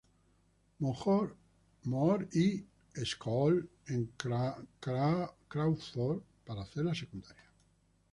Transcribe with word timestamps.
Moor 0.79 1.29
High 2.33 2.63
School 3.05 3.67
en 3.85 4.07
Crawford, 4.17 6.23
para 6.43 6.61
hacer 6.63 6.85
la 6.85 6.95
secundaria. 6.95 7.35